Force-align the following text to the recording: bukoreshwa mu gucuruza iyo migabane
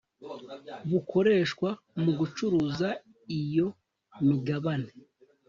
bukoreshwa 0.89 1.69
mu 2.01 2.11
gucuruza 2.19 2.89
iyo 3.39 3.67
migabane 4.27 4.89